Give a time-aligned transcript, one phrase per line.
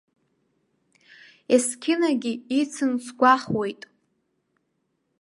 [1.53, 3.81] Есқьынагьы ицын сгәахәуеит.